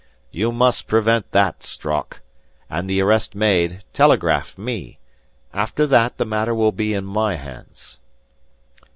"You 0.31 0.51
must 0.51 0.87
prevent 0.87 1.29
that, 1.29 1.61
Strock. 1.61 2.21
And 2.71 2.89
the 2.89 2.99
arrest 3.01 3.35
made, 3.35 3.83
telegraph 3.93 4.57
me. 4.57 4.97
After 5.53 5.85
that, 5.85 6.17
the 6.17 6.25
matter 6.25 6.55
will 6.55 6.71
be 6.71 6.95
in 6.95 7.05
my 7.05 7.35
hands." 7.35 7.99